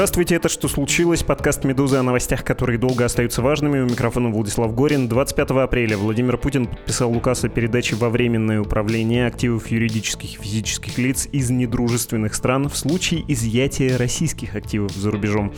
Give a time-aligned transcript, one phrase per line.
[0.00, 3.80] Здравствуйте, это «Что случилось?» Подкаст «Медузы» о новостях, которые долго остаются важными.
[3.80, 5.08] У микрофона Владислав Горин.
[5.08, 10.96] 25 апреля Владимир Путин подписал указ о передаче во временное управление активов юридических и физических
[10.96, 15.52] лиц из недружественных стран в случае изъятия российских активов за рубежом.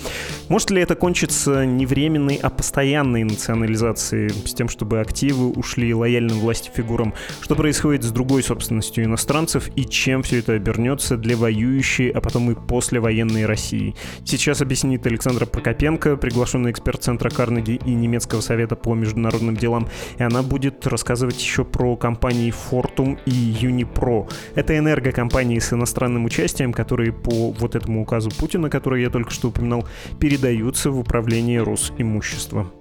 [0.48, 6.40] Может ли это кончиться не временной, а постоянной национализацией, с тем, чтобы активы ушли лояльным
[6.40, 7.14] власти фигурам?
[7.42, 12.50] Что происходит с другой собственностью иностранцев и чем все это обернется для воюющей, а потом
[12.50, 13.94] и послевоенной России?
[14.32, 19.88] Сейчас объяснит Александра Прокопенко, приглашенный эксперт Центра Карнеги и Немецкого совета по международным делам.
[20.16, 24.32] И она будет рассказывать еще про компании Fortum и Unipro.
[24.54, 29.48] Это энергокомпании с иностранным участием, которые по вот этому указу Путина, который я только что
[29.48, 29.86] упоминал,
[30.18, 32.72] передаются в управление Росимущества.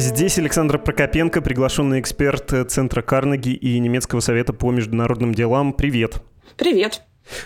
[0.00, 5.74] Здесь Александр Прокопенко, приглашенный эксперт Центра Карнеги и Немецкого совета по международным делам.
[5.74, 6.22] Привет.
[6.56, 7.02] Привет.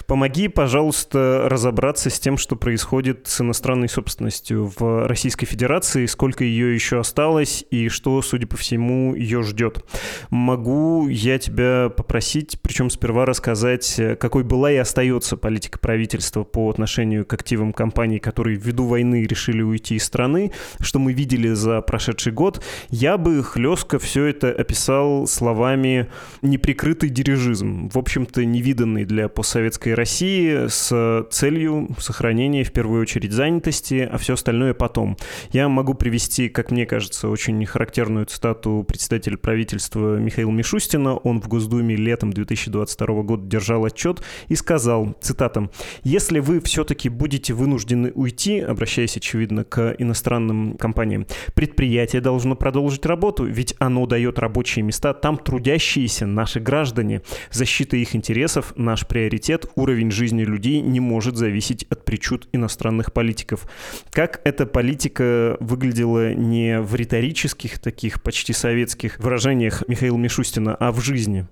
[0.07, 6.75] Помоги, пожалуйста, разобраться с тем, что происходит с иностранной собственностью в Российской Федерации, сколько ее
[6.75, 9.85] еще осталось и что, судя по всему, ее ждет.
[10.31, 17.27] Могу я тебя попросить, причем сперва рассказать, какой была и остается политика правительства по отношению
[17.27, 22.33] к активам компаний, которые ввиду войны решили уйти из страны, что мы видели за прошедший
[22.33, 22.63] год.
[22.91, 26.09] Я бы хлестко все это описал словами
[26.43, 33.33] «неприкрытый дирижизм», в общем-то, невиданный для постсоветского советской России с целью сохранения, в первую очередь,
[33.33, 35.17] занятости, а все остальное потом.
[35.51, 41.17] Я могу привести, как мне кажется, очень характерную цитату председателя правительства Михаила Мишустина.
[41.17, 45.69] Он в Госдуме летом 2022 года держал отчет и сказал, цитата,
[46.05, 53.45] «Если вы все-таки будете вынуждены уйти, обращаясь, очевидно, к иностранным компаниям, предприятие должно продолжить работу,
[53.45, 57.23] ведь оно дает рабочие места, там трудящиеся наши граждане.
[57.51, 63.67] Защита их интересов– наш приоритет, уровень жизни людей не может зависеть от причуд иностранных политиков.
[64.11, 71.01] Как эта политика выглядела не в риторических таких почти советских выражениях Михаила Мишустина, а в
[71.01, 71.47] жизни?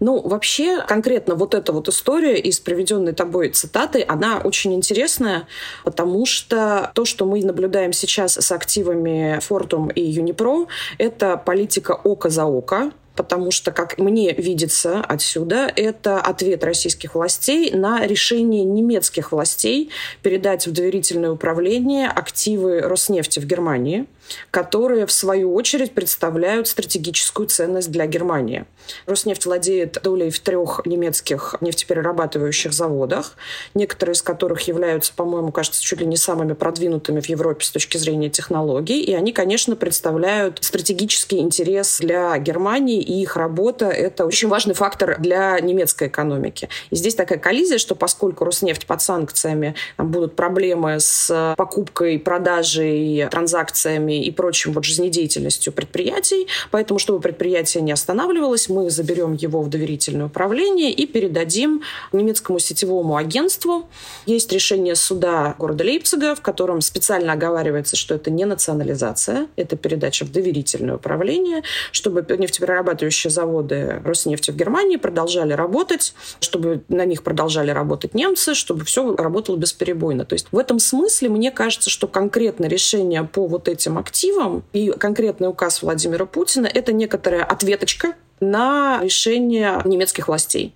[0.00, 5.46] Ну, вообще, конкретно вот эта вот история из приведенной тобой цитаты, она очень интересная,
[5.84, 10.68] потому что то, что мы наблюдаем сейчас с активами Fortum и Unipro,
[10.98, 17.72] это политика око за око, потому что, как мне видится отсюда, это ответ российских властей
[17.72, 19.90] на решение немецких властей
[20.22, 24.06] передать в доверительное управление активы Роснефти в Германии–
[24.50, 28.64] которые, в свою очередь, представляют стратегическую ценность для Германии.
[29.06, 33.34] Роснефть владеет долей в трех немецких нефтеперерабатывающих заводах,
[33.74, 37.96] некоторые из которых являются, по-моему, кажется, чуть ли не самыми продвинутыми в Европе с точки
[37.98, 39.00] зрения технологий.
[39.00, 45.16] И они, конечно, представляют стратегический интерес для Германии, и их работа— это очень важный фактор
[45.18, 46.68] для немецкой экономики.
[46.90, 53.26] И здесь такая коллизия, что поскольку Роснефть под санкциями, там будут проблемы с покупкой, продажей,
[53.30, 56.46] транзакциями и прочим вот жизнедеятельностью предприятий.
[56.70, 63.16] Поэтому, чтобы предприятие не останавливалось, мы заберем его в доверительное управление и передадим немецкому сетевому
[63.16, 63.88] агентству.
[64.26, 70.24] Есть решение суда города Лейпцига, в котором специально оговаривается, что это не национализация, это передача
[70.24, 71.62] в доверительное управление,
[71.92, 78.84] чтобы нефтеперерабатывающие заводы Роснефти в Германии продолжали работать, чтобы на них продолжали работать немцы, чтобы
[78.84, 80.24] все работало бесперебойно.
[80.24, 84.64] То есть в этом смысле мне кажется, что конкретно решение по вот этим активам.
[84.72, 90.74] И конкретный указ Владимира Путина— это некоторая ответочка на решение немецких властей.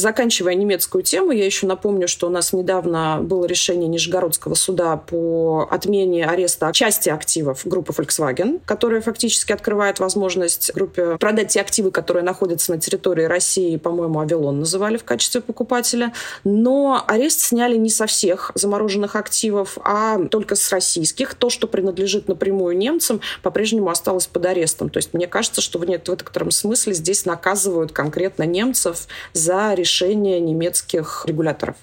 [0.00, 5.68] Заканчивая немецкую тему, я еще напомню, что у нас недавно было решение Нижегородского суда по
[5.70, 12.22] отмене ареста части активов группы Volkswagen, которая фактически открывает возможность группе продать те активы, которые
[12.22, 16.14] находятся на территории России, по-моему, Авилон называли в качестве покупателя.
[16.44, 21.34] Но арест сняли не со всех замороженных активов, а только с российских.
[21.34, 24.88] То, что принадлежит напрямую немцам, по-прежнему осталось под арестом.
[24.88, 31.24] То есть мне кажется, что в некотором смысле здесь наказывают конкретно немцев за решения немецких
[31.26, 31.76] регуляторов.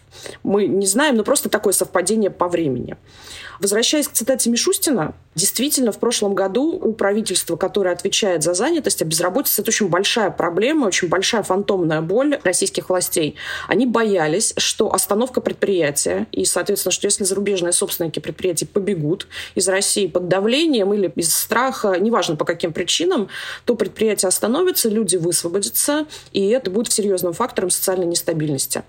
[0.43, 2.95] Мы не знаем, но просто такое совпадение по времени.
[3.59, 9.05] Возвращаясь к цитате Мишустина, действительно, в прошлом году у правительства, которое отвечает за занятость, а
[9.05, 13.35] безработица– это очень большая проблема, очень большая фантомная боль российских властей.
[13.67, 20.07] Они боялись, что остановка предприятия и, соответственно, что если зарубежные собственники предприятий побегут из России
[20.07, 23.29] под давлением или из страха, неважно по каким причинам,
[23.65, 28.81] то предприятие остановится, люди высвободятся, и это будет серьезным фактором социальной нестабильности.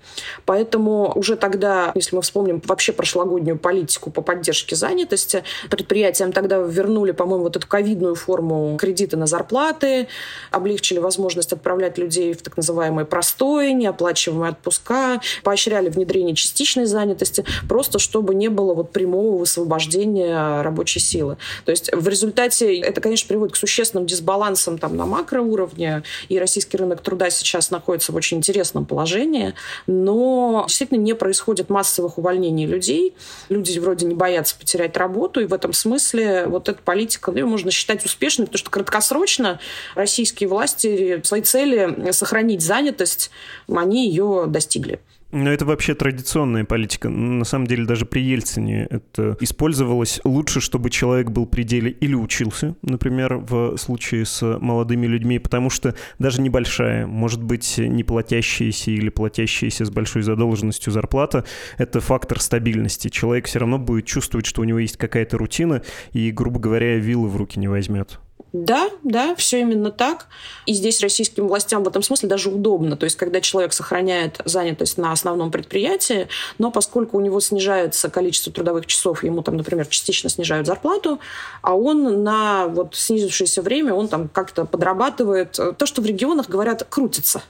[0.45, 7.11] Поэтому уже тогда, если мы вспомним вообще прошлогоднюю политику по поддержке занятости, предприятиям тогда вернули,
[7.11, 10.07] по-моему, вот эту ковидную форму кредита на зарплаты,
[10.51, 17.99] облегчили возможность отправлять людей в так называемые простой, неоплачиваемые отпуска, поощряли внедрение частичной занятости, просто
[17.99, 21.37] чтобы не было вот прямого высвобождения рабочей силы.
[21.65, 26.77] То есть в результате это, конечно, приводит к существенным дисбалансам там на макроуровне, и российский
[26.77, 29.55] рынок труда сейчас находится в очень интересном положении,
[29.87, 33.13] но действительно не происходит массовых увольнений людей.
[33.49, 37.71] Люди вроде не боятся потерять работу, и в этом смысле вот эта политика, ее можно
[37.71, 39.59] считать успешной, потому что краткосрочно
[39.95, 43.31] российские власти свои цели сохранить занятость,
[43.67, 44.99] они ее достигли.
[45.31, 47.07] Но это вообще традиционная политика.
[47.09, 52.15] На самом деле даже при Ельцине это использовалось лучше, чтобы человек был при деле или
[52.15, 58.89] учился, например, в случае с молодыми людьми, потому что даже небольшая, может быть, не платящаяся
[58.89, 61.45] или платящаяся с большой задолженностью зарплата,
[61.77, 63.09] это фактор стабильности.
[63.09, 67.27] Человек все равно будет чувствовать, что у него есть какая-то рутина, и, грубо говоря, вилы
[67.29, 68.19] в руки не возьмет.
[68.51, 70.25] Да, да, все именно так.
[70.65, 72.97] И здесь российским властям в этом смысле даже удобно.
[72.97, 78.51] То есть, когда человек сохраняет занятость на основном предприятии, но поскольку у него снижается количество
[78.51, 81.19] трудовых часов, ему там, например, частично снижают зарплату,
[81.61, 85.51] а он на вот снизившееся время, он там как-то подрабатывает.
[85.51, 87.43] То, что в регионах говорят, крутится.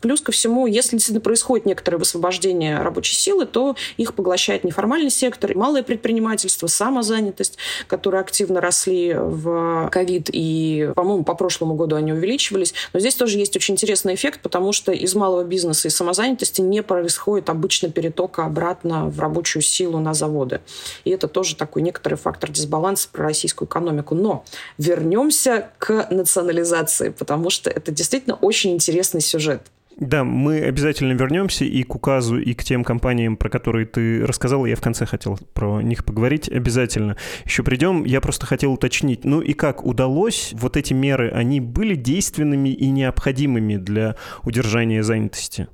[0.00, 5.54] Плюс ко всему, если действительно происходит некоторое высвобождение рабочей силы, то их поглощает неформальный сектор,
[5.56, 12.74] малое предпринимательство, самозанятость, которые активно росли в ковид, и, по-моему, по прошлому году они увеличивались.
[12.92, 16.82] Но здесь тоже есть очень интересный эффект, потому что из малого бизнеса и самозанятости не
[16.82, 20.60] происходит обычно перетока обратно в рабочую силу на заводы.
[21.04, 24.14] И это тоже такой некоторый фактор дисбаланса про российскую экономику.
[24.14, 24.44] Но
[24.78, 29.62] вернемся к национализации, потому что это действительно очень интересный сюжет.
[29.98, 34.66] Да, мы обязательно вернемся и к указу, и к тем компаниям, про которые ты рассказал.
[34.66, 37.16] Я в конце хотел про них поговорить обязательно.
[37.46, 38.04] Еще придем.
[38.04, 39.24] Я просто хотел уточнить.
[39.24, 40.52] Ну и как удалось?
[40.52, 45.68] Вот эти меры, они были действенными и необходимыми для удержания занятости?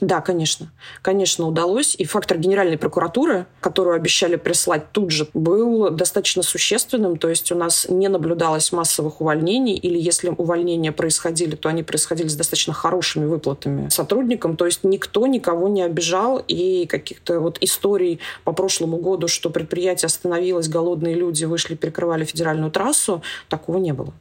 [0.00, 0.70] Да, конечно.
[1.02, 1.96] Конечно, удалось.
[1.96, 7.16] И фактор Генеральной прокуратуры, которую обещали прислать тут же, был достаточно существенным.
[7.16, 12.28] То есть у нас не наблюдалось массовых увольнений, или если увольнения происходили, то они происходили
[12.28, 14.56] с достаточно хорошими выплатами сотрудникам.
[14.56, 20.06] То есть никто никого не обижал, и каких-то вот историй по прошлому году, что предприятие
[20.06, 24.12] остановилось, голодные люди вышли, перекрывали федеральную трассу, такого не было.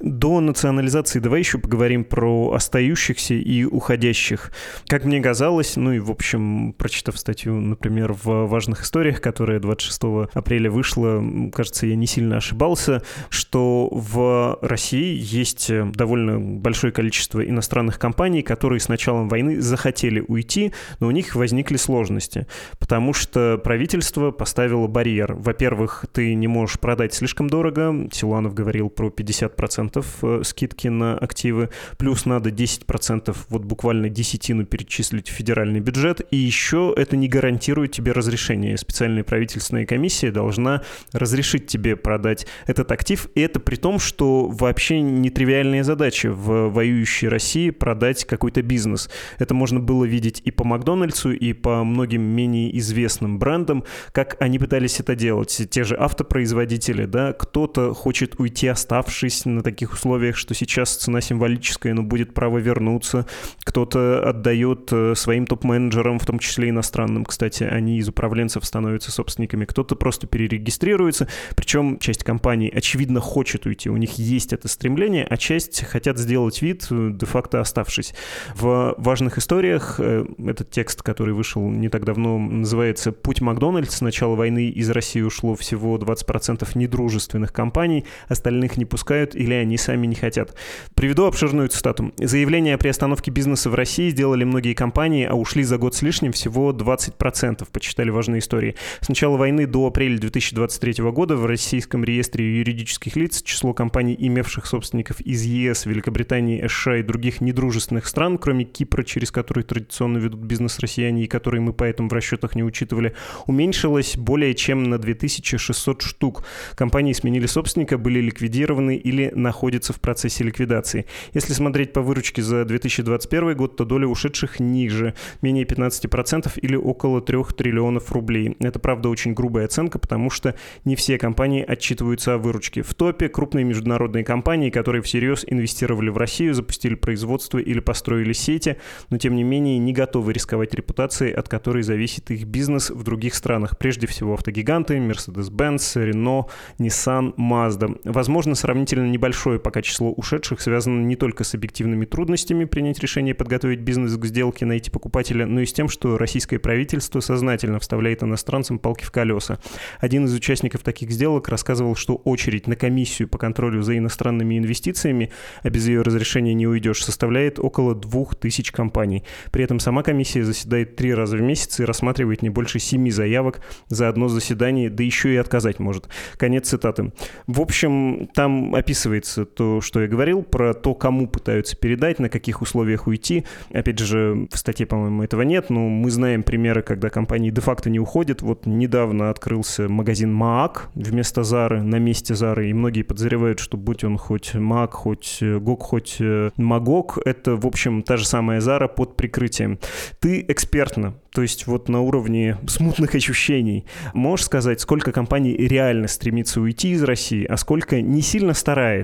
[0.00, 4.52] До национализации давай еще поговорим про остающихся и уходящих.
[4.86, 10.30] Как мне казалось, ну и, в общем, прочитав статью, например, в «Важных историях», которая 26
[10.34, 11.22] апреля вышла,
[11.52, 18.80] кажется, я не сильно ошибался, что в России есть довольно большое количество иностранных компаний, которые
[18.80, 22.46] с началом войны захотели уйти, но у них возникли сложности,
[22.78, 25.34] потому что правительство поставило барьер.
[25.34, 31.16] Во-первых, ты не можешь продать слишком дорого, Силуанов говорил про 50% 10% э, скидки на
[31.16, 37.28] активы, плюс надо 10%, вот буквально десятину перечислить в федеральный бюджет, и еще это не
[37.28, 38.76] гарантирует тебе разрешение.
[38.76, 40.82] Специальная правительственная комиссия должна
[41.12, 47.28] разрешить тебе продать этот актив, и это при том, что вообще нетривиальная задача в воюющей
[47.28, 49.10] России продать какой-то бизнес.
[49.38, 54.58] Это можно было видеть и по Макдональдсу, и по многим менее известным брендам, как они
[54.58, 55.62] пытались это делать.
[55.70, 61.94] Те же автопроизводители, да, кто-то хочет уйти, оставшись на таких условиях, что сейчас цена символическая,
[61.94, 63.26] но будет право вернуться.
[63.64, 69.64] Кто-то отдает э, своим топ-менеджерам, в том числе иностранным, кстати, они из управленцев становятся собственниками.
[69.64, 75.36] Кто-то просто перерегистрируется, причем часть компаний, очевидно, хочет уйти, у них есть это стремление, а
[75.36, 78.14] часть хотят сделать вид, э, де-факто оставшись.
[78.54, 83.94] В важных историях э, этот текст, который вышел не так давно, называется «Путь Макдональдс.
[83.94, 89.76] С начала войны из России ушло всего 20% недружественных компаний, остальных не пускают или они
[89.76, 90.54] сами не хотят.
[90.94, 92.12] Приведу обширную цитату.
[92.18, 96.32] Заявление о приостановке бизнеса в России сделали многие компании, а ушли за год с лишним
[96.32, 98.74] всего 20%, почитали важные истории.
[99.00, 104.66] С начала войны до апреля 2023 года в российском реестре юридических лиц число компаний, имевших
[104.66, 110.40] собственников из ЕС, Великобритании, США и других недружественных стран, кроме Кипра, через который традиционно ведут
[110.40, 113.14] бизнес россияне и которые мы поэтому в расчетах не учитывали,
[113.46, 116.44] уменьшилось более чем на 2600 штук.
[116.74, 121.06] Компании сменили собственника, были ликвидированы или находится в процессе ликвидации.
[121.32, 127.20] Если смотреть по выручке за 2021 год, то доля ушедших ниже, менее 15% или около
[127.20, 128.56] 3 триллионов рублей.
[128.60, 132.82] Это, правда, очень грубая оценка, потому что не все компании отчитываются о выручке.
[132.82, 138.76] В топе крупные международные компании, которые всерьез инвестировали в Россию, запустили производство или построили сети,
[139.10, 143.34] но тем не менее не готовы рисковать репутацией, от которой зависит их бизнес в других
[143.34, 143.78] странах.
[143.78, 148.00] Прежде всего автогиганты, Mercedes-Benz, Renault, Nissan, Mazda.
[148.04, 153.80] Возможно, сравнительно небольшое пока число ушедших связано не только с объективными трудностями принять решение подготовить
[153.80, 158.78] бизнес к сделке, найти покупателя, но и с тем, что российское правительство сознательно вставляет иностранцам
[158.78, 159.58] палки в колеса.
[159.98, 165.32] Один из участников таких сделок рассказывал, что очередь на комиссию по контролю за иностранными инвестициями,
[165.62, 169.24] а без ее разрешения не уйдешь, составляет около двух тысяч компаний.
[169.52, 173.62] При этом сама комиссия заседает три раза в месяц и рассматривает не больше семи заявок
[173.88, 176.10] за одно заседание, да еще и отказать может.
[176.36, 177.12] Конец цитаты.
[177.46, 182.62] В общем, там описывается то, что я говорил, про то, кому пытаются передать, на каких
[182.62, 183.44] условиях уйти.
[183.72, 188.00] Опять же, в статье, по-моему, этого нет, но мы знаем примеры, когда компании де-факто не
[188.00, 188.42] уходят.
[188.42, 194.04] Вот недавно открылся магазин Маак вместо Зары, на месте Зары, и многие подозревают, что будь
[194.04, 198.88] он хоть Маак, хоть Гок, хоть э, Магок, это, в общем, та же самая Зара
[198.88, 199.78] под прикрытием.
[200.20, 203.84] Ты экспертно то есть вот на уровне смутных ощущений.
[204.14, 209.03] Можешь сказать, сколько компаний реально стремится уйти из России, а сколько не сильно старается?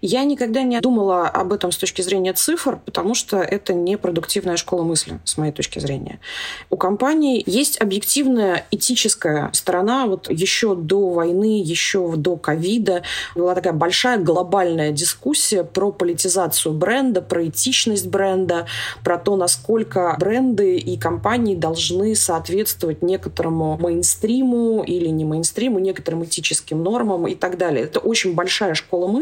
[0.00, 4.56] Я никогда не думала об этом с точки зрения цифр, потому что это не продуктивная
[4.56, 6.20] школа мысли, с моей точки зрения.
[6.70, 10.06] У компаний есть объективная этическая сторона.
[10.06, 13.02] Вот еще до войны, еще до ковида
[13.34, 18.66] была такая большая глобальная дискуссия про политизацию бренда, про этичность бренда,
[19.04, 26.82] про то, насколько бренды и компании должны соответствовать некоторому мейнстриму или не мейнстриму, некоторым этическим
[26.82, 27.84] нормам и так далее.
[27.84, 29.17] Это очень большая школа мысли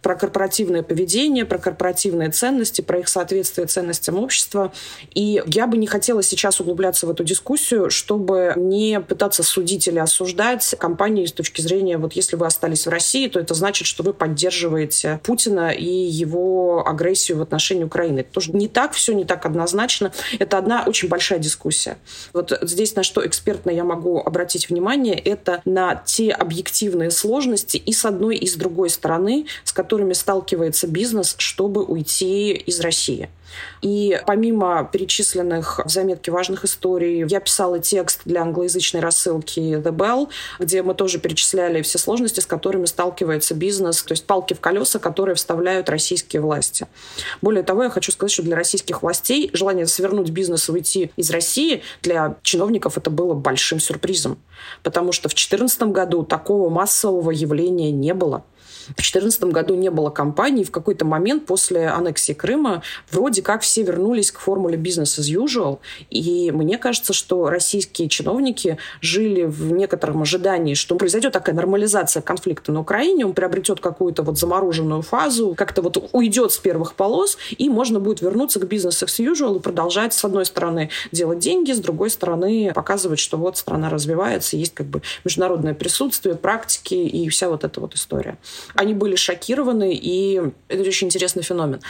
[0.00, 4.72] про корпоративное поведение, про корпоративные ценности, про их соответствие ценностям общества.
[5.14, 9.98] И я бы не хотела сейчас углубляться в эту дискуссию, чтобы не пытаться судить или
[9.98, 14.02] осуждать компании с точки зрения, вот если вы остались в России, то это значит, что
[14.02, 18.20] вы поддерживаете Путина и его агрессию в отношении Украины.
[18.20, 20.12] Это тоже не так, все не так однозначно.
[20.38, 21.98] Это одна очень большая дискуссия.
[22.32, 27.92] Вот здесь на что экспертно я могу обратить внимание, это на те объективные сложности и
[27.92, 29.11] с одной, и с другой стороны,
[29.64, 33.28] с которыми сталкивается бизнес, чтобы уйти из России.
[33.80, 40.28] И помимо перечисленных в заметке важных историй, я писала текст для англоязычной рассылки The Bell,
[40.58, 44.98] где мы тоже перечисляли все сложности, с которыми сталкивается бизнес, то есть палки в колеса,
[44.98, 46.86] которые вставляют российские власти.
[47.40, 51.30] Более того, я хочу сказать, что для российских властей желание свернуть бизнес и уйти из
[51.30, 54.38] России для чиновников это было большим сюрпризом,
[54.82, 58.44] потому что в 2014 году такого массового явления не было.
[58.82, 60.64] В 2014 году не было кампании.
[60.64, 65.78] В какой-то момент после аннексии Крыма вроде как все вернулись к формуле бизнес as usual.
[66.10, 72.72] И мне кажется, что российские чиновники жили в некотором ожидании, что произойдет такая нормализация конфликта
[72.72, 77.68] на Украине, он приобретет какую-то вот замороженную фазу, как-то вот уйдет с первых полос, и
[77.68, 81.78] можно будет вернуться к бизнесу as usual и продолжать, с одной стороны, делать деньги, с
[81.78, 87.48] другой стороны, показывать, что вот страна развивается, есть как бы международное присутствие, практики и вся
[87.48, 88.38] вот эта вот история
[88.74, 91.80] они были шокированы, и это очень интересный феномен.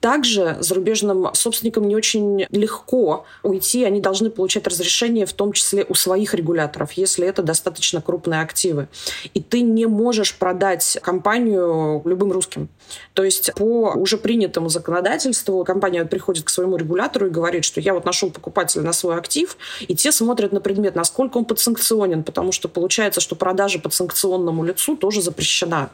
[0.00, 5.94] Также зарубежным собственникам не очень легко уйти, они должны получать разрешение, в том числе у
[5.94, 8.88] своих регуляторов, если это достаточно крупные активы.
[9.34, 12.68] И ты не можешь продать компанию любым русским.
[13.14, 17.94] То есть по уже принятому законодательству компания приходит к своему регулятору и говорит, что я
[17.94, 22.52] вот нашел покупателя на свой актив, и те смотрят на предмет, насколько он подсанкционен, потому
[22.52, 25.90] что получается, что продажа подсанкционному лицу тоже запрещена.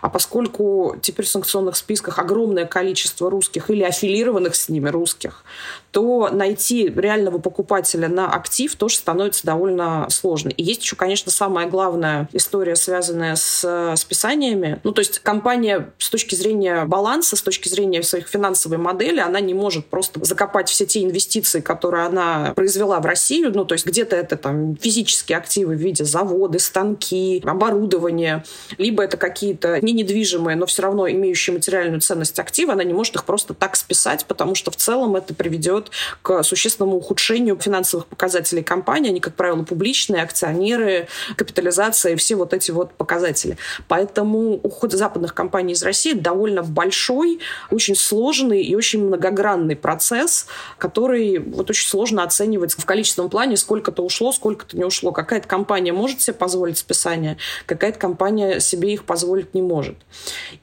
[0.00, 5.44] А поскольку теперь в санкционных списках огромное количество русских или аффилированных с ними русских,
[5.90, 10.50] то найти реального покупателя на актив тоже становится довольно сложно.
[10.50, 14.80] И есть еще, конечно, самая главная история, связанная с списаниями.
[14.84, 19.40] Ну, то есть компания с точки зрения баланса, с точки зрения своих финансовой модели, она
[19.40, 23.52] не может просто закопать все те инвестиции, которые она произвела в Россию.
[23.54, 28.44] Ну, то есть где-то это там физические активы в виде заводы, станки, оборудование,
[28.76, 33.14] либо это какие-то не недвижимые, но все равно имеющие материальную ценность активы, она не может
[33.14, 35.77] их просто так списать, потому что в целом это приведет
[36.22, 39.10] к существенному ухудшению финансовых показателей компании.
[39.10, 43.56] Они, как правило, публичные, акционеры, капитализация и все вот эти вот показатели.
[43.88, 50.46] Поэтому уход западных компаний из России довольно большой, очень сложный и очень многогранный процесс,
[50.78, 55.12] который вот очень сложно оценивать в количественном плане, сколько-то ушло, сколько-то не ушло.
[55.12, 59.96] Какая-то компания может себе позволить списание, какая-то компания себе их позволить не может.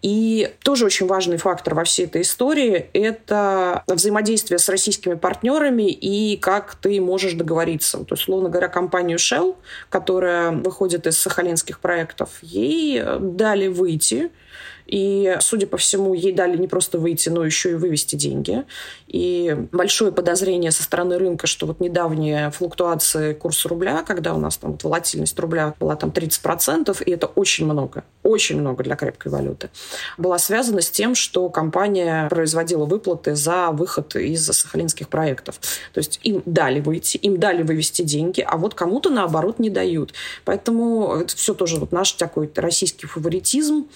[0.01, 4.69] И тоже очень важный фактор во всей этой истории– это взаимодействие с
[5.05, 8.00] российскими партнерами и как ты можешь договориться.
[8.00, 9.55] То есть, условно говоря, компанию Shell,
[9.89, 14.31] которая выходит из сахалинских проектов, ей дали выйти
[14.85, 18.63] и, судя по всему, ей дали не просто выйти, но еще и вывести деньги.
[19.07, 24.57] И большое подозрение со стороны рынка, что вот недавние флуктуации курса рубля, когда у нас
[24.57, 29.31] там вот волатильность рубля была там 30%, и это очень много, очень много для крепкой
[29.31, 29.69] валюты,
[30.17, 35.59] была связана с тем, что компания производила выплаты за выход из сахалинских проектов.
[35.93, 40.13] То есть им дали выйти, им дали вывести деньги, а вот кому-то, наоборот, не дают.
[40.43, 43.87] Поэтому это все тоже вот наш такой российский фаворитизм,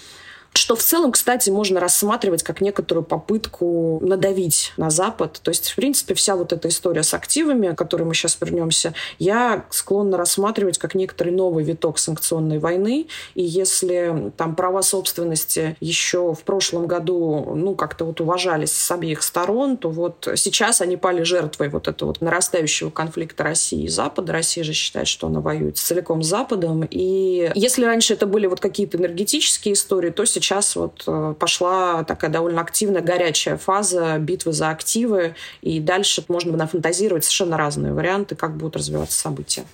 [0.54, 5.40] что в целом, кстати, можно рассматривать как некоторую попытку надавить на Запад.
[5.42, 8.94] То есть, в принципе, вся вот эта история с активами, к которой мы сейчас вернемся,
[9.18, 13.06] я склонна рассматривать как некоторый новый виток санкционной войны.
[13.34, 19.22] И если там права собственности еще в прошлом году, ну, как-то вот уважались с обеих
[19.22, 24.32] сторон, то вот сейчас они пали жертвой вот этого вот нарастающего конфликта России и Запада.
[24.32, 26.86] Россия же считает, что она воюет целиком с Западом.
[26.90, 32.04] И если раньше это были вот какие-то энергетические истории, то сейчас сейчас вот э, пошла
[32.04, 38.34] такая довольно активная, горячая фаза битвы за активы, и дальше можно нафантазировать совершенно разные варианты,
[38.34, 39.64] как будут развиваться события.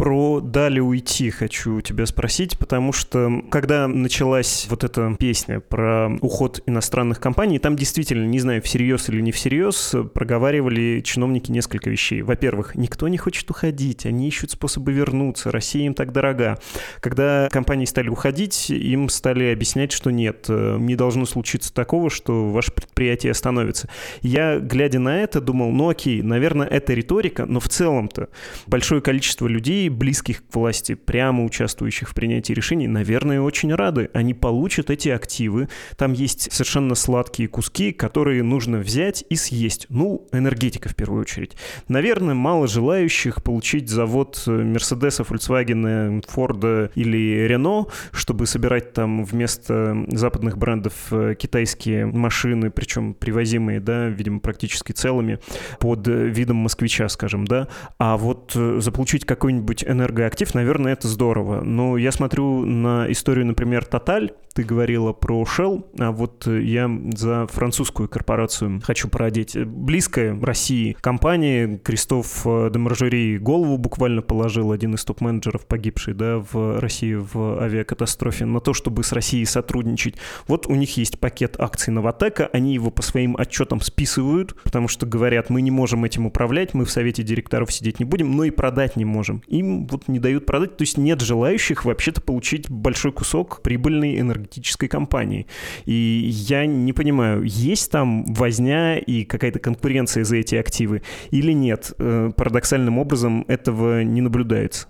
[0.00, 6.62] Про «Дали уйти» хочу тебя спросить, потому что когда началась вот эта песня про уход
[6.64, 12.22] иностранных компаний, там действительно, не знаю, всерьез или не всерьез, проговаривали чиновники несколько вещей.
[12.22, 16.58] Во-первых, никто не хочет уходить, они ищут способы вернуться, Россия им так дорога.
[17.00, 22.72] Когда компании стали уходить, им стали объяснять, что нет, не должно случиться такого, что ваше
[22.72, 23.90] предприятие остановится.
[24.22, 28.30] Я, глядя на это, думал, ну окей, наверное, это риторика, но в целом-то
[28.66, 34.10] большое количество людей, близких к власти, прямо участвующих в принятии решений, наверное, очень рады.
[34.14, 35.68] Они получат эти активы.
[35.96, 39.86] Там есть совершенно сладкие куски, которые нужно взять и съесть.
[39.88, 41.56] Ну, энергетика в первую очередь.
[41.88, 50.58] Наверное, мало желающих получить завод Мерседеса, Volkswagen, Форда или Рено, чтобы собирать там вместо западных
[50.58, 55.38] брендов э, китайские машины, причем привозимые, да, видимо, практически целыми,
[55.78, 57.68] под видом москвича, скажем, да.
[57.98, 61.62] А вот э, заполучить какой какой-нибудь энергоактив, наверное, это здорово.
[61.62, 67.46] Но я смотрю на историю, например, Total, ты говорила про Shell, а вот я за
[67.46, 69.56] французскую корпорацию хочу породить.
[69.56, 77.14] Близкая России компания, Кристоф Демаржери голову буквально положил, один из топ-менеджеров, погибший да, в России
[77.14, 80.16] в авиакатастрофе, на то, чтобы с Россией сотрудничать.
[80.48, 85.06] Вот у них есть пакет акций Новотека, они его по своим отчетам списывают, потому что
[85.06, 88.50] говорят, мы не можем этим управлять, мы в совете директоров сидеть не будем, но и
[88.50, 89.42] продать не можем.
[89.46, 94.88] Им вот не дают продать, то есть нет желающих вообще-то получить большой кусок прибыльной энергетической
[94.88, 95.46] компании.
[95.84, 101.92] И я не понимаю, есть там возня и какая-то конкуренция за эти активы или нет?
[101.98, 104.88] Э, парадоксальным образом этого не наблюдается.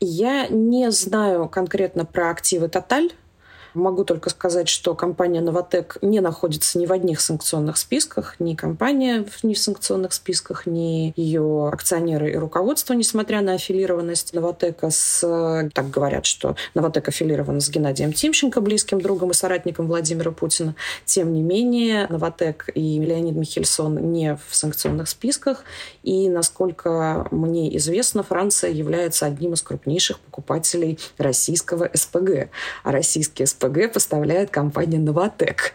[0.00, 3.10] Я не знаю конкретно про активы Total,
[3.74, 9.26] Могу только сказать, что компания «Новотек» не находится ни в одних санкционных списках, ни компания
[9.42, 15.68] ни в санкционных списках, ни ее акционеры и руководство, несмотря на аффилированность «Новотека» с...
[15.74, 20.76] Так говорят, что «Новотек» аффилирован с Геннадием Тимченко, близким другом и соратником Владимира Путина.
[21.04, 25.64] Тем не менее, «Новотек» и Леонид Михельсон не в санкционных списках.
[26.04, 32.50] И, насколько мне известно, Франция является одним из крупнейших покупателей российского СПГ.
[32.84, 35.74] А российский СПГ СПГ поставляет компания «Новотек».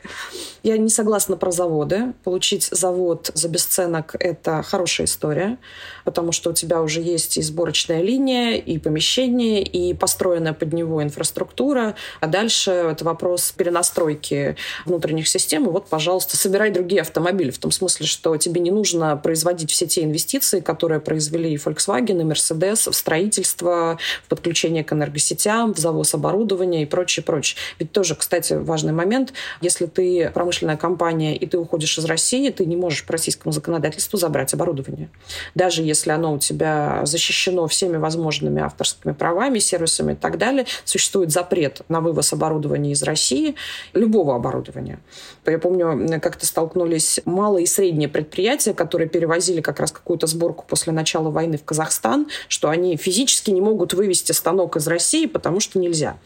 [0.62, 2.14] Я не согласна про заводы.
[2.24, 5.58] Получить завод за бесценок– это хорошая история,
[6.04, 11.02] потому что у тебя уже есть и сборочная линия, и помещение, и построенная под него
[11.02, 11.96] инфраструктура.
[12.20, 15.66] А дальше это вопрос перенастройки внутренних систем.
[15.66, 17.52] И вот, пожалуйста, собирай другие автомобили.
[17.52, 22.20] В том смысле, что тебе не нужно производить все те инвестиции, которые произвели и Volkswagen,
[22.20, 27.58] и Mercedes в строительство, в подключение к энергосетям, в завоз оборудования и прочее, прочее.
[27.80, 29.34] Ведь тоже, кстати, важный момент.
[29.62, 34.18] Если ты промышленная компания и ты уходишь из России, ты не можешь по российскому законодательству
[34.20, 35.10] забрать оборудование.
[35.56, 41.32] Даже если оно у тебя защищено всеми возможными авторскими правами, сервисами и так далее, существует
[41.32, 43.56] запрет на вывоз оборудования из России,
[43.94, 45.00] любого оборудования.
[45.46, 50.92] Я помню, как-то столкнулись малые и средние предприятия, которые перевозили как раз какую-то сборку после
[50.92, 55.80] начала войны в Казахстан, что они физически не могут вывести станок из России, потому что
[55.80, 56.18] нельзя.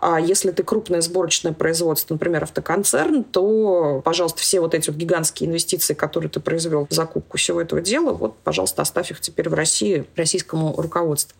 [0.00, 5.48] А если ты крупная сборочное производство, например, автоконцерн, то, пожалуйста, все вот эти вот гигантские
[5.48, 9.54] инвестиции, которые ты произвел в закупку всего этого дела, вот, пожалуйста, оставь их теперь в
[9.54, 11.36] России российскому руководству.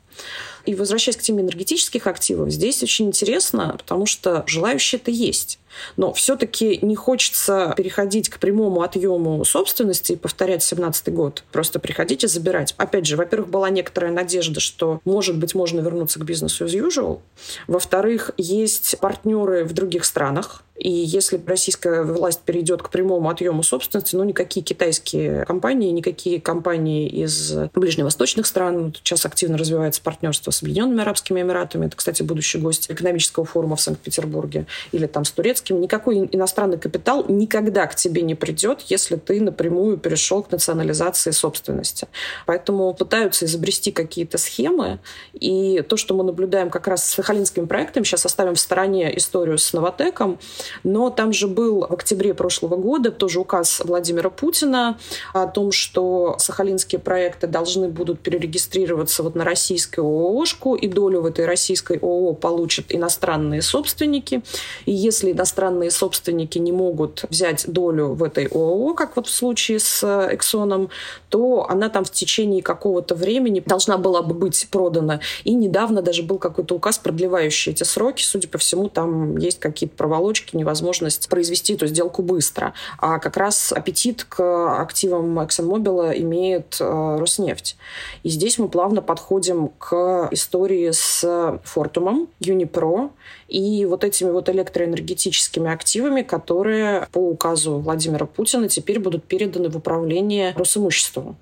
[0.65, 5.59] И возвращаясь к теме энергетических активов, здесь очень интересно, потому что желающие-то есть.
[5.97, 11.45] Но все-таки не хочется переходить к прямому отъему собственности и повторять 17 год.
[11.51, 12.75] Просто приходите забирать.
[12.77, 17.21] Опять же, во-первых, была некоторая надежда, что, может быть, можно вернуться к бизнесу as usual.
[17.67, 24.17] Во-вторых, есть партнеры в других странах, и если российская власть перейдет к прямому отъему собственности,
[24.17, 31.03] ну, никакие китайские компании, никакие компании из ближневосточных стран, сейчас активно развивается партнерство с Объединенными
[31.03, 36.29] Арабскими Эмиратами, это, кстати, будущий гость экономического форума в Санкт-Петербурге, или там с турецким, никакой
[36.33, 42.09] иностранный капитал никогда к тебе не придет, если ты напрямую перешел к национализации собственности.
[42.45, 44.99] Поэтому пытаются изобрести какие-то схемы,
[45.33, 49.59] и то, что мы наблюдаем как раз с Сахалинским проектом, сейчас оставим в стороне историю
[49.59, 50.41] с Новотеком,
[50.85, 54.99] но там же был в октябре прошлого года тоже указ Владимира Путина
[55.33, 61.27] о том, что сахалинские проекты должны будут перерегистрироваться вот на российскую ООшку, и долю в
[61.27, 64.43] этой российской ООО получат иностранные собственники.
[64.87, 69.79] И если иностранные собственники не могут взять долю в этой ООО, как вот в случае
[69.79, 70.91] с Эксоном,
[71.29, 75.21] то она там в течение какого-то времени должна была бы быть продана.
[75.45, 78.23] И недавно даже был какой-то указ, продлевающий эти сроки.
[78.23, 82.73] Судя по всему, там есть какие-то проволочки, невозможность произвести эту сделку быстро.
[82.99, 87.77] А как раз аппетит к активам ExxonMobil имеет э, Роснефть.
[88.23, 93.11] И здесь мы плавно подходим к истории с Фортумом, Юнипро
[93.49, 99.77] и вот этими вот электроэнергетическими активами, которые по указу Владимира Путина теперь будут переданы в
[99.77, 101.37] управление Росимуществу.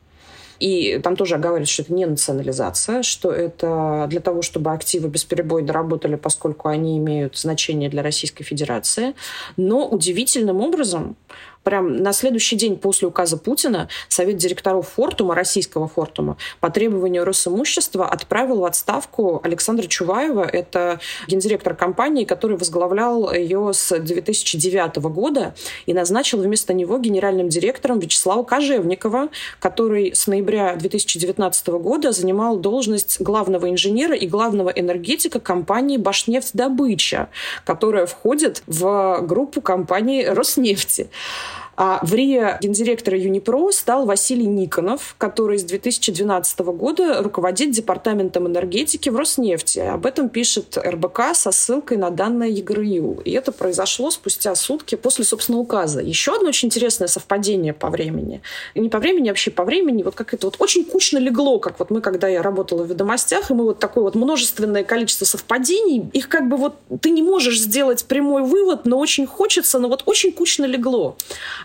[0.61, 5.73] И там тоже оговаривается, что это не национализация, что это для того, чтобы активы бесперебойно
[5.73, 9.15] работали, поскольку они имеют значение для Российской Федерации.
[9.57, 11.17] Но удивительным образом
[11.63, 18.09] прям на следующий день после указа Путина Совет директоров Фортума, российского Фортума, по требованию Росимущества
[18.09, 20.45] отправил в отставку Александра Чуваева.
[20.45, 25.55] Это гендиректор компании, который возглавлял ее с 2009 года
[25.87, 33.21] и назначил вместо него генеральным директором Вячеслава Кожевникова, который с ноября 2019 года занимал должность
[33.21, 37.29] главного инженера и главного энергетика компании «Башнефть-добыча»,
[37.65, 41.11] которая входит в группу компании «Роснефти».
[41.83, 49.09] А в РИА гендиректора Юнипро стал Василий Никонов, который с 2012 года руководит департаментом энергетики
[49.09, 49.79] в Роснефти.
[49.79, 53.23] Об этом пишет РБК со ссылкой на данные ЕГРЮ.
[53.25, 56.03] И это произошло спустя сутки после, собственно, указа.
[56.03, 58.43] Еще одно очень интересное совпадение по времени.
[58.75, 60.03] Не по времени, а вообще по времени.
[60.03, 63.51] Вот как это вот очень кучно легло, как вот мы, когда я работала в «Ведомостях»,
[63.51, 67.59] и мы вот такое вот множественное количество совпадений, их как бы вот ты не можешь
[67.59, 71.17] сделать прямой вывод, но очень хочется, но вот очень кучно легло.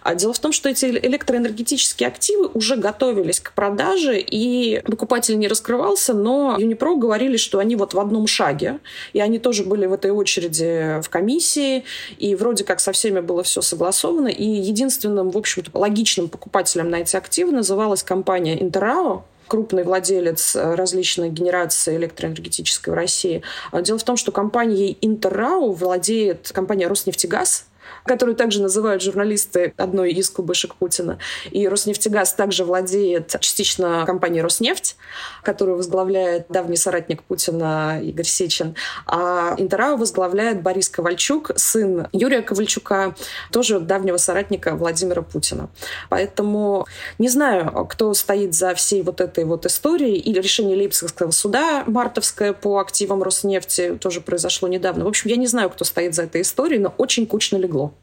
[0.06, 5.48] А дело в том, что эти электроэнергетические активы уже готовились к продаже, и покупатель не
[5.48, 8.78] раскрывался, но Юнипро говорили, что они вот в одном шаге,
[9.14, 11.86] и они тоже были в этой очереди в комиссии,
[12.20, 16.98] и вроде как со всеми было все согласовано, и единственным, в общем-то, логичным покупателем на
[16.98, 23.42] эти активы называлась компания Интерао, крупный владелец различных генераций электроэнергетической в России.
[23.74, 27.66] Дело в том, что компанией Интеррау владеет компания Роснефтегаз,
[28.06, 31.18] которую также называют журналисты одной из кубышек Путина.
[31.52, 34.96] И Роснефтегаз также владеет частично компанией Роснефть,
[35.44, 38.76] которую возглавляет давний соратник Путина Игорь Сечин.
[39.08, 43.16] А Интерау возглавляет Борис Ковальчук, сын Юрия Ковальчука,
[43.52, 45.70] тоже давнего соратника Владимира Путина.
[46.10, 46.86] Поэтому
[47.18, 50.20] не знаю, кто стоит за всей вот этой вот историей.
[50.20, 55.06] Или решение Лейпцигского суда мартовское по активам Роснефти тоже произошло недавно.
[55.06, 57.95] В общем, я не знаю, кто стоит за этой историей, но очень кучно легло.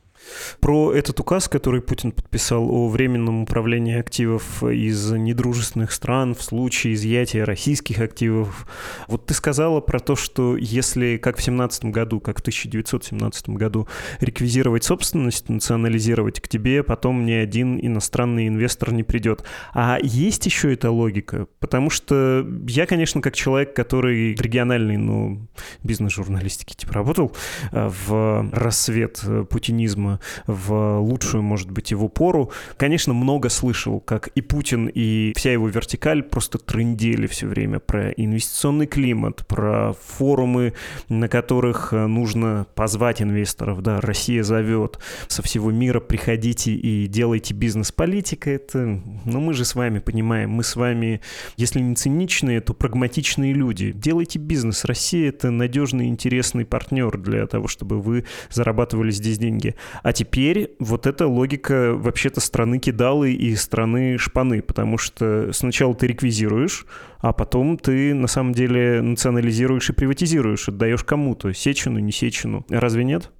[0.60, 6.94] Про этот указ, который Путин подписал о временном управлении активов из недружественных стран в случае
[6.94, 8.66] изъятия российских активов.
[9.08, 13.88] Вот ты сказала про то, что если, как в 17 году, как в 1917 году,
[14.20, 19.44] реквизировать собственность, национализировать к тебе, потом ни один иностранный инвестор не придет.
[19.74, 21.46] А есть еще эта логика?
[21.58, 25.48] Потому что я, конечно, как человек, который в региональной, ну,
[25.82, 27.34] бизнес-журналистике типа работал,
[27.72, 30.11] э, в рассвет путинизма
[30.46, 32.50] в лучшую, может быть, его пору.
[32.76, 38.10] Конечно, много слышал, как и Путин, и вся его вертикаль просто трындели все время про
[38.10, 40.74] инвестиционный климат, про форумы,
[41.08, 43.82] на которых э, нужно позвать инвесторов.
[43.82, 44.98] Да, Россия зовет
[45.28, 48.50] со всего мира, приходите и делайте бизнес-политика.
[48.50, 51.20] Это, ну, мы же с вами понимаем, мы с вами,
[51.56, 53.92] если не циничные, то прагматичные люди.
[53.92, 54.84] Делайте бизнес.
[54.84, 59.74] Россия— это надежный, интересный партнер для того, чтобы вы зарабатывали здесь деньги.
[60.02, 66.08] А теперь вот эта логика вообще-то страны кидалы и страны шпаны, потому что сначала ты
[66.08, 66.86] реквизируешь,
[67.18, 72.66] а потом ты на самом деле национализируешь и приватизируешь, отдаешь кому-то, Сечину, не Сечину.
[72.68, 73.30] Разве нет?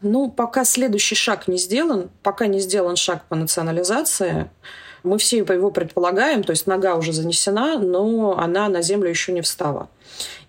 [0.00, 4.50] Ну, пока следующий шаг не сделан, пока не сделан шаг по национализации,
[5.02, 9.42] мы все его предполагаем, то есть нога уже занесена, но она на землю еще не
[9.42, 9.88] встала.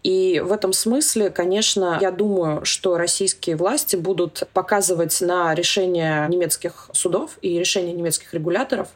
[0.06, 6.92] И в этом смысле, конечно, я думаю, что российские власти будут показывать на решения немецких
[6.94, 8.90] судов и решения немецких регуляторов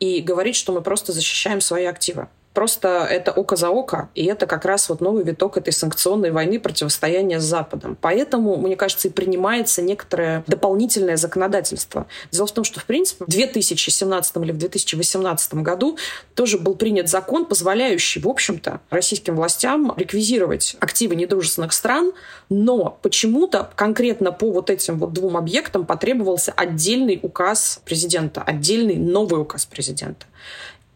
[0.00, 2.28] и говорить, что мы просто защищаем свои активы.
[2.54, 6.60] Просто это око за око, и это как раз вот новый виток этой санкционной войны
[6.60, 7.98] противостояния с Западом.
[8.00, 12.06] Поэтому, мне кажется, и принимается некоторое дополнительное законодательство.
[12.30, 15.98] Дело в том, что, в принципе, в 2017 или в 2018 году
[16.36, 22.12] тоже был принят закон, позволяющий, в общем-то, российским властям реквизировать активы недружественных стран,
[22.48, 29.40] но почему-то конкретно по вот этим вот двум объектам потребовался отдельный указ президента, отдельный новый
[29.40, 30.26] указ президента.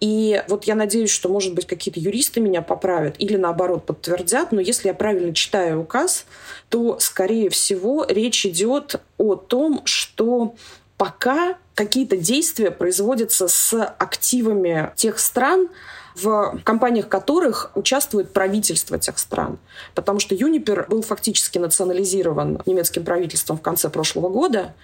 [0.00, 4.61] И вот я надеюсь, что, может быть, какие-то юристы меня поправят или, наоборот, подтвердят, но
[4.61, 6.24] если я правильно читаю указ,
[6.68, 10.54] то, скорее всего, речь идет о том, что
[10.96, 15.68] пока какие-то действия производятся с активами тех стран,
[16.14, 19.58] в компаниях которых участвует правительство тех стран.
[19.94, 24.74] Потому что Юнипер был фактически национализирован немецким правительством в конце прошлого года,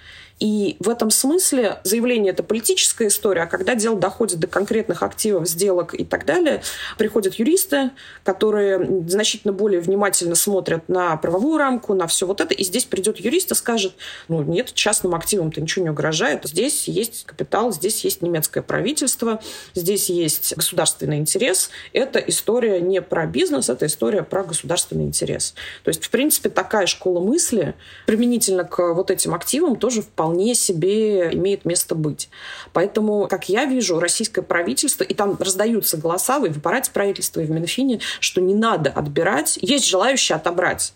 [0.40, 5.48] и в этом смысле заявление— это политическая история, а когда дело доходит до конкретных активов,
[5.48, 6.62] сделок и так далее,
[6.98, 7.92] приходят юристы,
[8.24, 13.20] которые значительно более внимательно смотрят на правовую рамку, на все вот это, и здесь придет
[13.20, 13.94] юрист и скажет,
[14.28, 19.40] ну нет, частным активам-то ничего не угрожает, здесь есть капитал, здесь есть немецкое правительство,
[19.74, 21.70] здесь есть государственный интерес.
[21.92, 25.54] Это история не про бизнес, это история про государственный интерес.
[25.84, 27.74] То есть, в принципе, такая школа мысли
[28.06, 32.30] применительно к вот этим активам тоже вполне вполне себе имеет место быть.
[32.72, 37.44] Поэтому, как я вижу, российское правительство, и там раздаются голоса и в аппарате правительства, и
[37.44, 39.58] в Минфине, что не надо отбирать.
[39.60, 40.94] Есть желающие отобрать.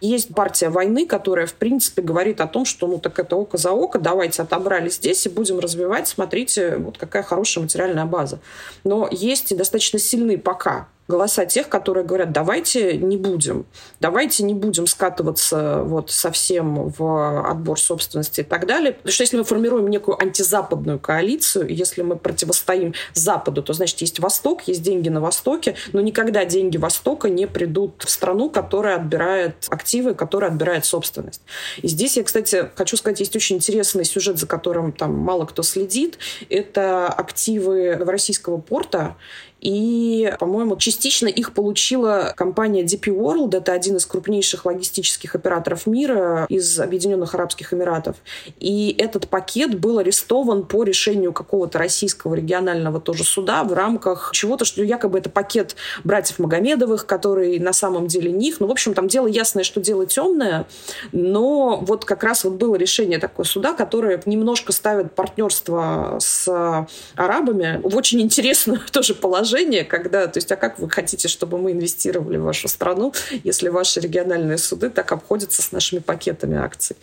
[0.00, 3.72] Есть партия войны, которая, в принципе, говорит о том, что ну так это око за
[3.72, 8.38] око, давайте отобрали здесь и будем развивать, смотрите, вот какая хорошая материальная база.
[8.84, 13.66] Но есть и достаточно сильные пока голоса тех, которые говорят, давайте не будем,
[13.98, 18.92] давайте не будем скатываться вот совсем в отбор собственности и так далее.
[18.92, 24.20] Потому что если мы формируем некую антизападную коалицию, если мы противостоим Западу, то значит есть
[24.20, 29.66] Восток, есть деньги на Востоке, но никогда деньги Востока не придут в страну, которая отбирает
[29.70, 31.42] активы, которая отбирает собственность.
[31.80, 35.62] И здесь я, кстати, хочу сказать, есть очень интересный сюжет, за которым там мало кто
[35.62, 36.18] следит.
[36.50, 39.16] Это активы Новороссийского порта
[39.60, 43.56] и, по-моему, частично их получила компания DP World.
[43.56, 48.16] Это один из крупнейших логистических операторов мира из Объединенных Арабских Эмиратов.
[48.60, 54.64] И этот пакет был арестован по решению какого-то российского регионального тоже суда в рамках чего-то,
[54.64, 58.60] что якобы это пакет братьев Магомедовых, который на самом деле них.
[58.60, 60.66] Ну, в общем, там дело ясное, что дело темное,
[61.12, 67.80] но вот как раз вот было решение такое суда, которое немножко ставит партнерство с арабами
[67.82, 71.72] в очень интересную тоже положение положение, когда, то есть, а как вы хотите, чтобы мы
[71.72, 73.12] инвестировали в вашу страну,
[73.44, 76.96] если ваши региональные суды так обходятся с нашими пакетами акций?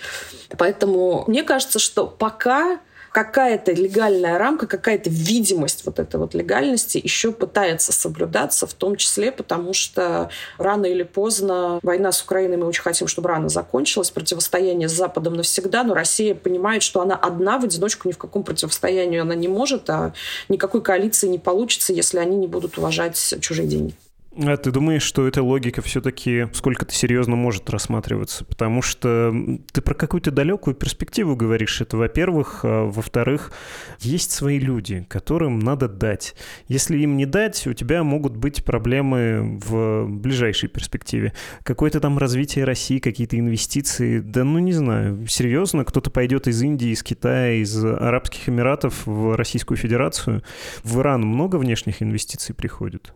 [0.58, 2.80] Поэтому мне кажется, что пока
[3.16, 9.32] какая-то легальная рамка, какая-то видимость вот этой вот легальности еще пытается соблюдаться, в том числе
[9.32, 14.90] потому, что рано или поздно война с Украиной, мы очень хотим, чтобы рано закончилась, противостояние
[14.90, 19.20] с Западом навсегда, но Россия понимает, что она одна в одиночку ни в каком противостоянии
[19.20, 20.12] она не может, а
[20.50, 23.96] никакой коалиции не получится, если они не будут уважать чужие деньги.
[24.38, 28.44] А ты думаешь, что эта логика все-таки сколько-то серьезно может рассматриваться?
[28.44, 29.34] Потому что
[29.72, 31.80] ты про какую-то далекую перспективу говоришь.
[31.80, 32.62] Это, во-первых.
[32.64, 33.54] А, во-вторых,
[34.00, 36.36] есть свои люди, которым надо дать.
[36.68, 41.34] Если им не дать, у тебя могут быть проблемы в ближайшей перспективе.
[41.64, 44.20] Какое-то там развитие России, какие-то инвестиции.
[44.20, 45.26] Да ну не знаю.
[45.28, 50.44] Серьезно, кто-то пойдет из Индии, из Китая, из Арабских Эмиратов в Российскую Федерацию.
[50.84, 53.14] В Иран много внешних инвестиций приходит?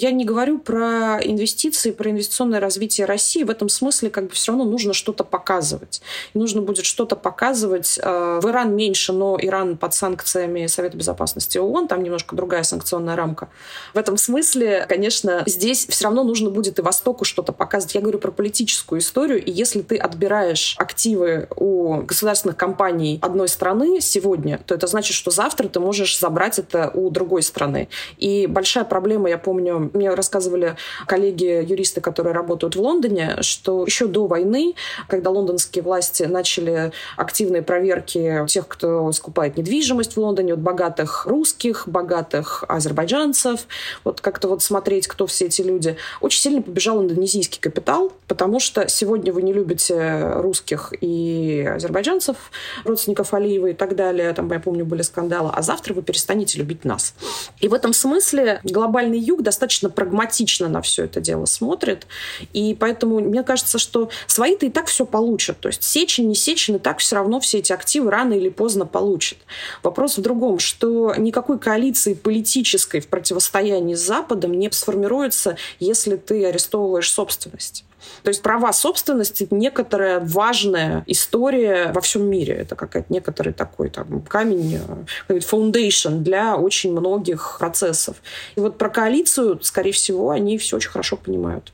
[0.00, 3.42] Я не говорю про инвестиции, про инвестиционное развитие России.
[3.42, 6.02] В этом смысле как бы все равно нужно что-то показывать.
[6.34, 7.98] И нужно будет что-то показывать.
[8.00, 13.16] Э, в Иран меньше, но Иран под санкциями Совета Безопасности ООН, там немножко другая санкционная
[13.16, 13.48] рамка.
[13.92, 17.96] В этом смысле, конечно, здесь все равно нужно будет и Востоку что-то показывать.
[17.96, 19.44] Я говорю про политическую историю.
[19.44, 25.32] И если ты отбираешь активы у государственных компаний одной страны сегодня, то это значит, что
[25.32, 27.88] завтра ты можешь забрать это у другой страны.
[28.18, 34.26] И большая проблема, я помню, мне рассказывали коллеги-юристы, которые работают в Лондоне, что еще до
[34.26, 34.74] войны,
[35.08, 41.84] когда лондонские власти начали активные проверки тех, кто скупает недвижимость в Лондоне, от богатых русских,
[41.86, 43.66] богатых азербайджанцев,
[44.04, 48.88] вот как-то вот смотреть, кто все эти люди, очень сильно побежал индонезийский капитал, потому что
[48.88, 52.36] сегодня вы не любите русских и азербайджанцев,
[52.84, 56.84] родственников Алиева и так далее, там, я помню, были скандалы, а завтра вы перестанете любить
[56.84, 57.14] нас.
[57.60, 62.06] И в этом смысле глобальный юг достаточно прагматично на все это дело смотрит,
[62.52, 65.60] и поэтому мне кажется, что свои-то и так все получат.
[65.60, 68.86] То есть Сечин, не Сечин, и так все равно все эти активы рано или поздно
[68.86, 69.38] получат.
[69.82, 76.44] Вопрос в другом, что никакой коалиции политической в противостоянии с Западом не сформируется, если ты
[76.44, 77.84] арестовываешь собственность.
[78.22, 82.54] То есть права собственности— некоторая важная история во всем мире.
[82.54, 84.80] Это какая-то некоторый такой там, камень,
[85.28, 88.16] э, foundation для очень многих процессов.
[88.56, 91.72] И вот про коалицию, скорее всего, они все очень хорошо понимают.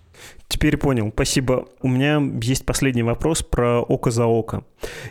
[0.48, 1.66] Теперь понял, спасибо.
[1.82, 4.64] У меня есть последний вопрос про око за око.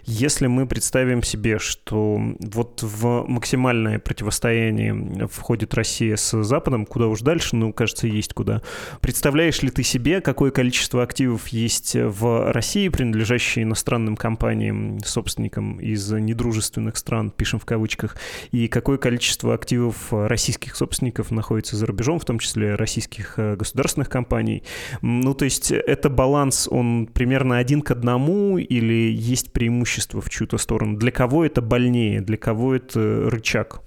[0.06, 7.22] Если мы представим себе, что вот в максимальное противостояние входит Россия с Западом, куда уж
[7.22, 8.62] дальше, ну, кажется, есть куда.
[9.02, 16.12] Представляешь ли ты себе, какое количество активов есть в России, принадлежащие иностранным компаниям, собственникам из
[16.12, 18.18] недружественных стран, пишем в кавычках,
[18.52, 24.10] и какое количество активов российских собственников находится за рубежом, в том числе российских э, государственных
[24.10, 24.64] компаний?
[25.02, 30.58] Ну, то есть это баланс, он примерно один к одному или есть преимущество в чью-то
[30.58, 30.98] сторону?
[30.98, 33.83] Для кого это больнее, для кого это рычаг?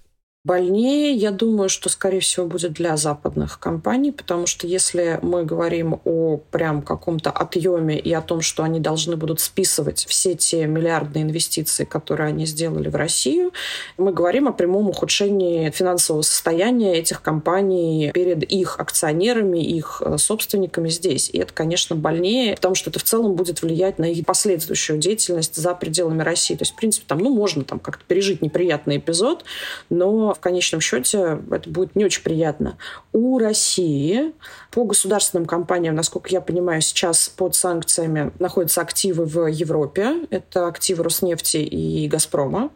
[0.47, 6.01] Больнее, я думаю, что, скорее всего, будет для западных компаний, потому что если мы говорим
[6.05, 11.25] о прям каком-то отъеме и о том, что они должны будут списывать все те миллиардные
[11.25, 13.51] инвестиции, которые они сделали в Россию,
[13.99, 20.91] мы говорим о прямом ухудшении финансового состояния этих компаний перед их акционерами, их э, собственниками
[20.91, 21.29] здесь.
[21.29, 25.57] И это, конечно, больнее, потому что это в целом будет влиять на их последующую деятельность
[25.57, 26.55] за пределами России.
[26.55, 29.45] То есть, в принципе, там, ну, можно там как-то пережить неприятный эпизод,
[29.91, 32.79] но в конечном счете это будет не очень приятно.
[33.13, 34.33] У России
[34.71, 40.27] по государственным компаниям, насколько я понимаю, сейчас под санкциями находятся активы в Европе.
[40.31, 42.71] Это активы Роснефти и Газпрома.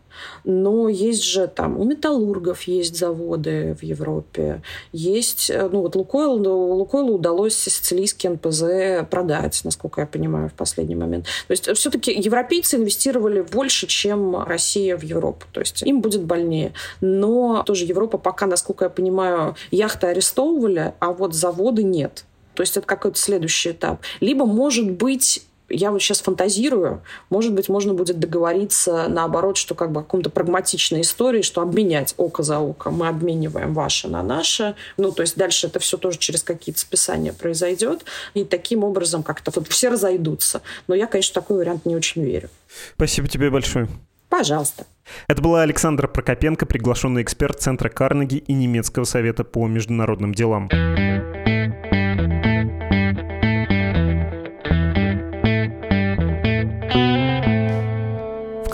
[0.45, 4.63] Но есть же там у металлургов есть заводы в Европе.
[4.93, 10.95] Есть, э, ну вот Лукойл, Лукойлу удалось сицилийский НПЗ продать, насколько я понимаю, в последний
[10.95, 11.27] момент.
[11.47, 15.47] То есть все-таки европейцы инвестировали больше, чем Россия в Европу.
[15.53, 16.73] То есть им будет больнее.
[17.01, 22.25] Но тоже Европа пока, насколько я понимаю, яхты арестовывали, а вот заводы нет.
[22.55, 24.01] То есть это какой-то следующий этап.
[24.21, 29.93] Либо, может быть, я вот сейчас фантазирую, может быть, можно будет договориться наоборот, что как
[29.93, 32.91] бы о каком-то прагматичной истории, что обменять око за око.
[32.91, 34.75] Мы обмениваем ваше на наше.
[34.97, 38.05] Ну, то есть дальше это все тоже через какие-то списания произойдет.
[38.35, 40.63] И таким образом как-то вот все разойдутся.
[40.89, 42.51] Но я, конечно, такой вариант не очень верю.
[42.97, 43.89] Спасибо тебе большое.
[44.29, 44.87] Пожалуйста.
[45.27, 50.69] Это была Александра Прокопенко, приглашенный эксперт Центра Карнеги и Немецкого совета по международным делам.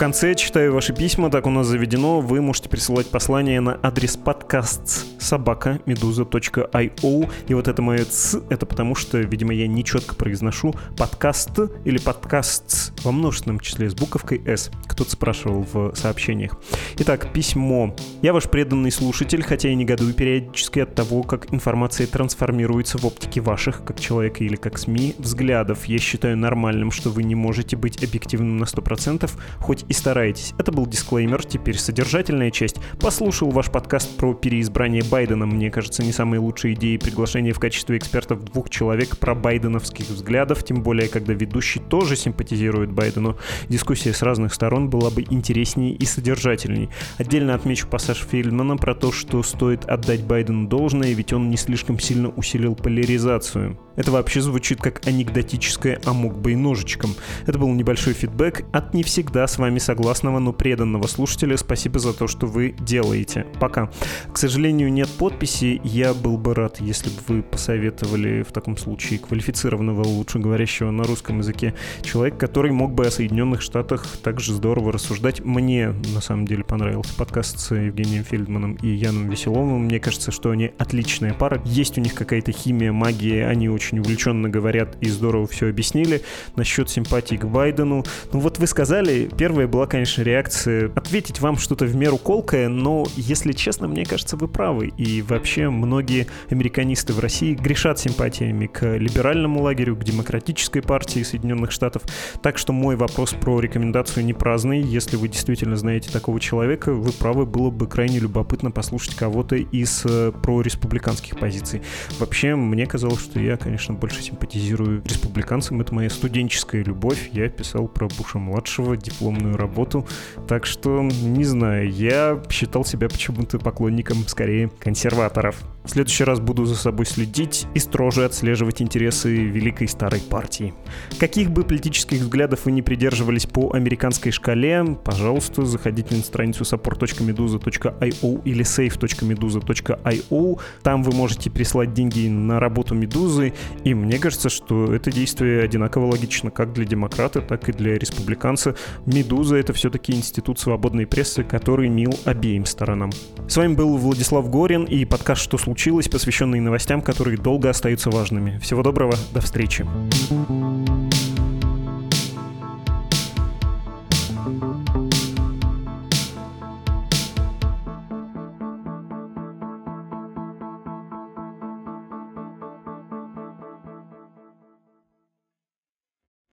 [0.07, 2.21] Конце читаю ваши письма, так у нас заведено.
[2.21, 7.29] Вы можете присылать послание на адрес подкаст собака meduza.io.
[7.49, 12.93] И вот это мое ц, это потому что, видимо, я нечетко произношу подкаст или подкаст
[13.03, 14.71] во множественном числе с буковкой S.
[14.87, 16.57] Кто-то спрашивал в сообщениях.
[16.99, 17.93] Итак, письмо.
[18.21, 23.41] Я ваш преданный слушатель, хотя и негодую периодически от того, как информация трансформируется в оптике
[23.41, 25.83] ваших, как человека или как СМИ, взглядов.
[25.83, 30.53] Я считаю нормальным, что вы не можете быть объективным на 100%, хоть и стараетесь.
[30.57, 32.77] Это был дисклеймер, теперь содержательная часть.
[32.99, 35.45] Послушал ваш подкаст про переизбрание Байдена.
[35.45, 40.63] Мне кажется, не самой лучшей идеей приглашения в качестве экспертов двух человек про байденовских взглядов,
[40.63, 43.37] тем более, когда ведущий тоже симпатизирует Байдену.
[43.67, 46.89] Дискуссия с разных сторон была бы интереснее и содержательней.
[47.17, 51.99] Отдельно отмечу пассаж Фельдмана про то, что стоит отдать Байдену должное, ведь он не слишком
[51.99, 53.79] сильно усилил поляризацию.
[53.95, 57.15] Это вообще звучит как анекдотическое «а мог бы и ножичком».
[57.47, 61.55] Это был небольшой фидбэк от не всегда с вами согласного, но преданного слушателя.
[61.55, 63.45] Спасибо за то, что вы делаете.
[63.59, 63.89] Пока.
[64.33, 65.79] К сожалению, нет подписи.
[65.85, 71.03] Я был бы рад, если бы вы посоветовали в таком случае квалифицированного, лучше говорящего на
[71.03, 75.39] русском языке человека, который мог бы о Соединенных Штатах также здорово рассуждать.
[75.45, 79.85] Мне, на самом деле, понравился подкаст с Евгением Фельдманом и Яном Веселовым.
[79.85, 81.61] Мне кажется, что они отличная пара.
[81.63, 86.23] Есть у них какая-то химия, магия, они очень увлеченно говорят и здорово все объяснили.
[86.57, 88.03] Насчет симпатии к Байдену.
[88.33, 93.05] Ну вот вы сказали, первая была, конечно, реакция ответить вам что-то в меру колкое, но,
[93.15, 94.87] если честно, мне кажется, вы правы.
[94.97, 101.71] И вообще многие американисты в России грешат симпатиями к либеральному лагерю, к демократической партии Соединенных
[101.71, 102.01] Штатов.
[102.41, 104.81] Так что мой вопрос про рекомендацию не праздный.
[104.81, 110.03] Если вы действительно знаете такого человека, вы правы, было бы крайне любопытно послушать кого-то из
[110.05, 111.83] э, прореспубликанских позиций.
[112.17, 115.79] Вообще, мне казалось, что я, конечно, больше симпатизирую республиканцам.
[115.81, 117.29] Это моя студенческая любовь.
[117.31, 120.05] Я писал про Буша-младшего дипломную работу.
[120.47, 125.57] Так что, не знаю, я считал себя почему-то поклонником скорее консерваторов.
[125.87, 130.73] В следующий раз буду за собой следить и строже отслеживать интересы великой старой партии.
[131.17, 138.41] Каких бы политических взглядов вы не придерживались по американской шкале, пожалуйста, заходите на страницу support.meduza.io
[138.43, 140.59] или save.meduza.io.
[140.83, 143.53] Там вы можете прислать деньги на работу Медузы,
[143.85, 148.75] и мне кажется, что это действие одинаково логично как для демократа, так и для республиканца.
[149.05, 153.11] Медуза— это все-таки институт свободной прессы, который мил обеим сторонам.
[153.47, 158.09] С вами был Владислав Горин и подкаст «Что случилось?» Случилось, посвященный новостям, которые долго остаются
[158.09, 158.57] важными.
[158.57, 159.85] Всего доброго, до встречи.